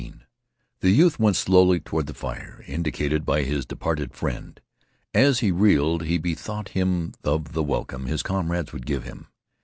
[0.79, 4.59] The youth went slowly toward the fire indicated by his departed friend.
[5.13, 9.27] As he reeled, he bethought him of the welcome his comrades would give him.